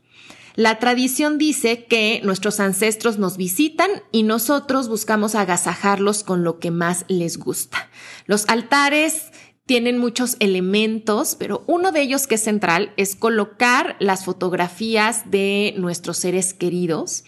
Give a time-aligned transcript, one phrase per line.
[0.55, 6.69] La tradición dice que nuestros ancestros nos visitan y nosotros buscamos agasajarlos con lo que
[6.69, 7.89] más les gusta.
[8.27, 9.31] Los altares
[9.65, 15.73] tienen muchos elementos, pero uno de ellos que es central es colocar las fotografías de
[15.77, 17.23] nuestros seres queridos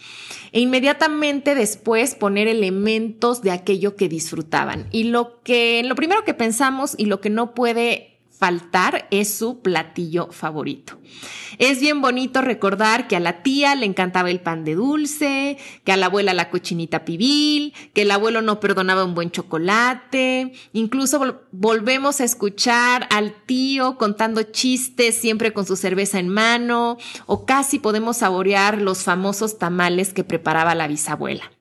[0.52, 4.86] e inmediatamente después poner elementos de aquello que disfrutaban.
[4.92, 9.60] Y lo que lo primero que pensamos y lo que no puede faltar es su
[9.60, 10.98] platillo favorito.
[11.58, 15.92] Es bien bonito recordar que a la tía le encantaba el pan de dulce, que
[15.92, 21.40] a la abuela la cochinita pibil, que el abuelo no perdonaba un buen chocolate, incluso
[21.52, 27.78] volvemos a escuchar al tío contando chistes siempre con su cerveza en mano, o casi
[27.78, 31.55] podemos saborear los famosos tamales que preparaba la bisabuela.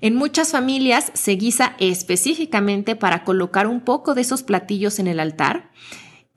[0.00, 5.20] En muchas familias se guisa específicamente para colocar un poco de esos platillos en el
[5.20, 5.70] altar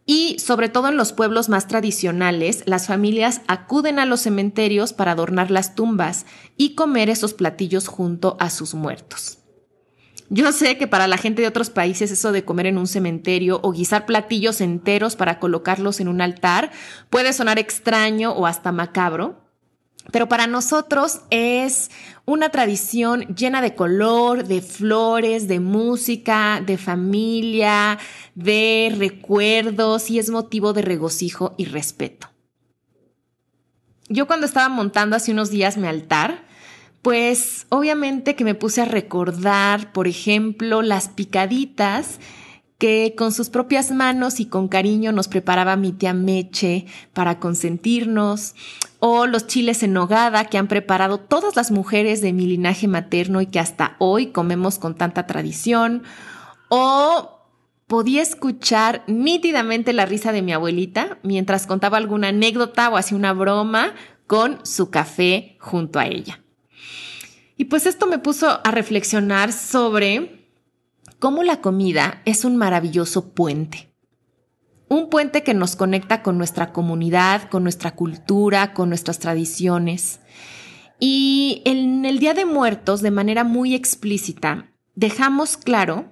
[0.05, 5.11] y sobre todo en los pueblos más tradicionales, las familias acuden a los cementerios para
[5.11, 6.25] adornar las tumbas
[6.57, 9.37] y comer esos platillos junto a sus muertos.
[10.29, 13.59] Yo sé que para la gente de otros países eso de comer en un cementerio
[13.63, 16.71] o guisar platillos enteros para colocarlos en un altar
[17.09, 19.40] puede sonar extraño o hasta macabro,
[20.09, 21.91] pero para nosotros es
[22.25, 27.99] una tradición llena de color, de flores, de música, de familia,
[28.35, 32.29] de recuerdos y es motivo de regocijo y respeto.
[34.09, 36.45] Yo cuando estaba montando hace unos días mi altar,
[37.01, 42.19] pues obviamente que me puse a recordar, por ejemplo, las picaditas
[42.81, 48.55] que con sus propias manos y con cariño nos preparaba mi tía Meche para consentirnos,
[48.97, 53.39] o los chiles en nogada que han preparado todas las mujeres de mi linaje materno
[53.39, 56.01] y que hasta hoy comemos con tanta tradición,
[56.69, 57.45] o
[57.85, 63.33] podía escuchar nítidamente la risa de mi abuelita mientras contaba alguna anécdota o hacía una
[63.33, 63.93] broma
[64.25, 66.41] con su café junto a ella.
[67.57, 70.40] Y pues esto me puso a reflexionar sobre
[71.21, 73.93] cómo la comida es un maravilloso puente.
[74.89, 80.19] Un puente que nos conecta con nuestra comunidad, con nuestra cultura, con nuestras tradiciones.
[80.99, 86.11] Y en el Día de Muertos, de manera muy explícita, dejamos claro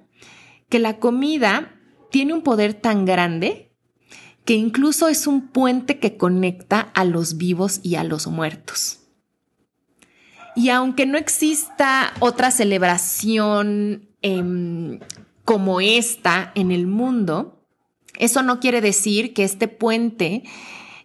[0.68, 1.74] que la comida
[2.12, 3.74] tiene un poder tan grande
[4.44, 9.00] que incluso es un puente que conecta a los vivos y a los muertos.
[10.54, 15.00] Y aunque no exista otra celebración Em,
[15.44, 17.60] como esta en el mundo,
[18.18, 20.44] eso no quiere decir que este puente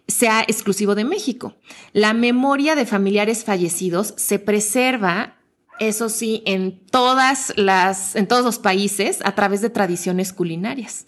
[0.06, 1.56] sea exclusivo de México.
[1.92, 5.36] La memoria de familiares fallecidos se preserva,
[5.80, 11.06] eso sí, en todas las, en todos los países a través de tradiciones culinarias.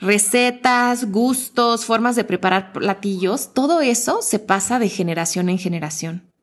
[0.00, 6.33] Recetas, gustos, formas de preparar platillos, todo eso se pasa de generación en generación.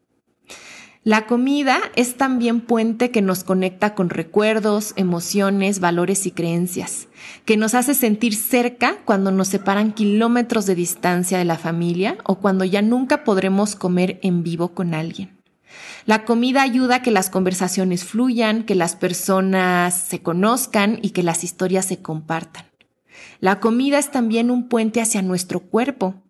[1.04, 7.08] La comida es también puente que nos conecta con recuerdos, emociones, valores y creencias,
[7.44, 12.36] que nos hace sentir cerca cuando nos separan kilómetros de distancia de la familia o
[12.36, 15.36] cuando ya nunca podremos comer en vivo con alguien.
[16.06, 21.24] La comida ayuda a que las conversaciones fluyan, que las personas se conozcan y que
[21.24, 22.66] las historias se compartan.
[23.40, 26.22] La comida es también un puente hacia nuestro cuerpo,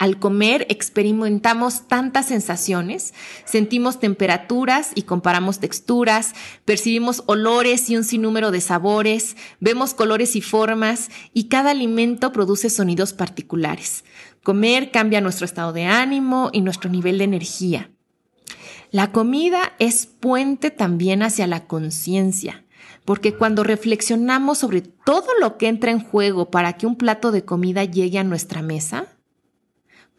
[0.00, 3.12] Al comer experimentamos tantas sensaciones,
[3.44, 6.32] sentimos temperaturas y comparamos texturas,
[6.64, 12.70] percibimos olores y un sinnúmero de sabores, vemos colores y formas y cada alimento produce
[12.70, 14.06] sonidos particulares.
[14.42, 17.90] Comer cambia nuestro estado de ánimo y nuestro nivel de energía.
[18.90, 22.64] La comida es puente también hacia la conciencia,
[23.04, 27.44] porque cuando reflexionamos sobre todo lo que entra en juego para que un plato de
[27.44, 29.06] comida llegue a nuestra mesa,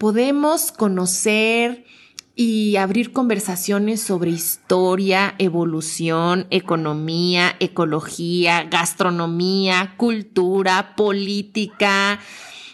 [0.01, 1.85] podemos conocer
[2.33, 12.19] y abrir conversaciones sobre historia, evolución, economía, ecología, gastronomía, cultura, política,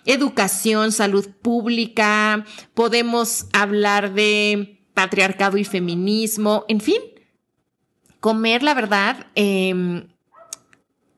[0.06, 2.45] educación, salud pública.
[2.74, 7.01] Podemos hablar de patriarcado y feminismo, en fin.
[8.21, 10.07] Comer, la verdad, em,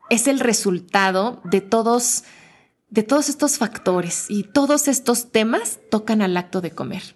[0.10, 2.24] es el resultado de todos
[2.90, 7.16] de todos estos factores y todos estos temas tocan al acto de comer.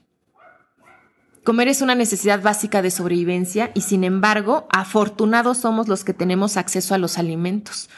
[1.43, 6.55] Comer es una necesidad básica de sobrevivencia y sin embargo, afortunados somos los que tenemos
[6.55, 7.89] acceso a los alimentos.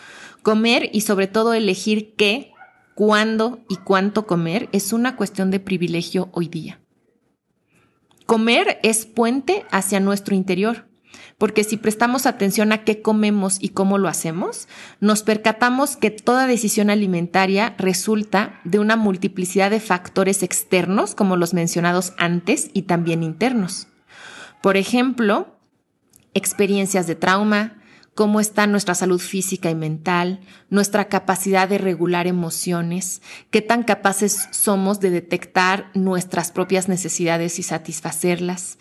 [0.42, 2.54] Comer y sobre todo elegir qué,
[2.95, 6.81] cuándo y cuánto comer es una cuestión de privilegio hoy día.
[8.25, 10.88] Comer es puente hacia nuestro interior
[11.38, 14.67] porque si prestamos atención a qué comemos y cómo lo hacemos,
[15.00, 21.53] nos percatamos que toda decisión alimentaria resulta de una multiplicidad de factores externos, como los
[21.53, 23.88] mencionados antes, y también internos.
[24.62, 25.56] Por ejemplo,
[26.33, 27.81] experiencias de trauma,
[28.15, 30.39] cómo está nuestra salud física y mental,
[30.69, 33.21] nuestra capacidad de regular emociones,
[33.51, 38.77] qué tan capaces somos de detectar nuestras propias necesidades y satisfacerlas.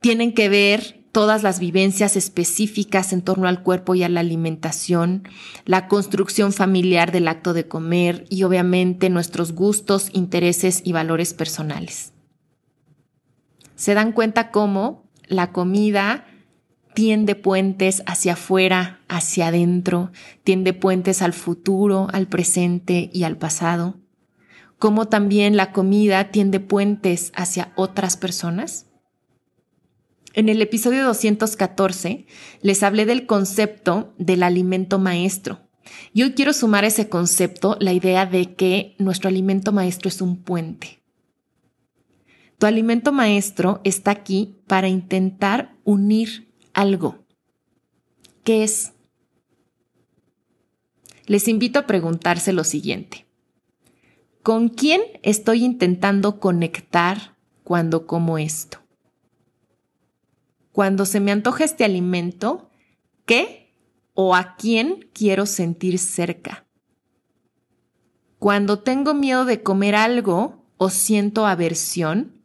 [0.00, 5.24] Tienen que ver todas las vivencias específicas en torno al cuerpo y a la alimentación,
[5.64, 12.12] la construcción familiar del acto de comer y obviamente nuestros gustos, intereses y valores personales.
[13.74, 16.26] Se dan cuenta cómo la comida
[16.94, 20.10] tiende puentes hacia afuera, hacia adentro,
[20.42, 23.96] tiende puentes al futuro, al presente y al pasado.
[24.78, 28.87] Cómo también la comida tiende puentes hacia otras personas.
[30.34, 32.26] En el episodio 214
[32.60, 35.60] les hablé del concepto del alimento maestro.
[36.12, 40.20] Y hoy quiero sumar a ese concepto la idea de que nuestro alimento maestro es
[40.20, 41.02] un puente.
[42.58, 47.24] Tu alimento maestro está aquí para intentar unir algo.
[48.44, 48.92] ¿Qué es?
[51.26, 53.26] Les invito a preguntarse lo siguiente.
[54.42, 58.78] ¿Con quién estoy intentando conectar cuando como esto?
[60.78, 62.70] Cuando se me antoja este alimento,
[63.26, 63.74] ¿qué
[64.14, 66.68] o a quién quiero sentir cerca?
[68.38, 72.44] Cuando tengo miedo de comer algo o siento aversión,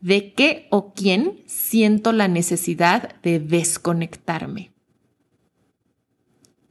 [0.00, 4.72] ¿de qué o quién siento la necesidad de desconectarme?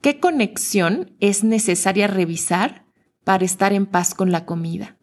[0.02, 2.84] ¿Qué conexión es necesaria revisar
[3.24, 4.98] para estar en paz con la comida?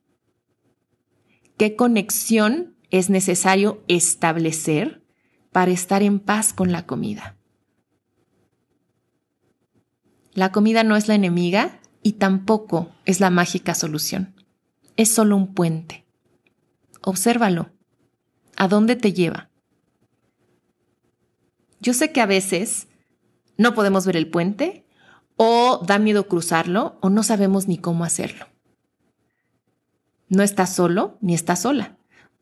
[1.57, 5.03] ¿Qué conexión es necesario establecer
[5.55, 7.37] para estar en paz con la comida.
[10.33, 14.35] La comida no es la enemiga y tampoco es la mágica solución.
[14.97, 16.05] Es solo un puente.
[16.99, 17.71] Obsérvalo.
[18.57, 19.49] ¿A dónde te lleva?
[21.79, 22.89] Yo sé que a veces
[23.57, 24.85] no podemos ver el puente
[25.37, 28.47] o da miedo cruzarlo o no sabemos ni cómo hacerlo.
[30.27, 31.97] No estás solo ni estás sola.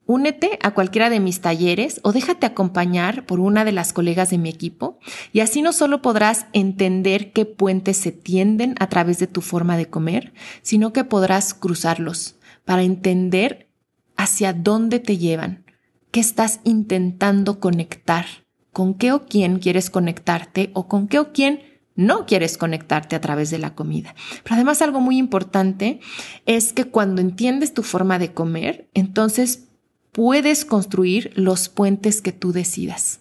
[0.06, 4.38] Únete a cualquiera de mis talleres o déjate acompañar por una de las colegas de
[4.38, 5.00] mi equipo
[5.32, 9.78] y así no solo podrás entender qué puentes se tienden a través de tu forma
[9.78, 13.70] de comer, sino que podrás cruzarlos para entender
[14.18, 15.64] hacia dónde te llevan,
[16.12, 18.26] qué estás intentando conectar,
[18.74, 21.62] con qué o quién quieres conectarte o con qué o quién
[21.96, 24.16] no quieres conectarte a través de la comida.
[24.44, 26.02] Pero además algo muy importante
[26.46, 29.70] es que cuando entiendes tu forma de comer, entonces
[30.14, 33.20] puedes construir los puentes que tú decidas.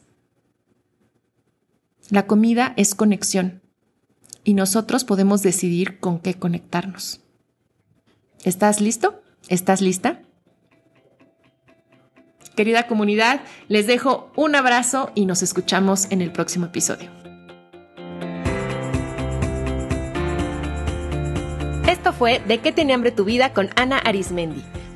[2.11, 3.63] La comida es conexión
[4.45, 7.21] y nosotros podemos decidir con qué conectarnos.
[8.45, 9.23] ¿Estás listo?
[9.49, 10.21] ¿Estás lista?
[12.55, 17.11] Querida comunidad, les dejo un abrazo y nos escuchamos en el próximo episodio.
[21.89, 24.63] Esto fue De qué tiene hambre tu vida con Ana Arismendi.